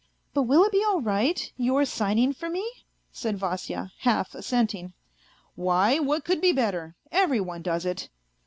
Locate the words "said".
3.21-3.37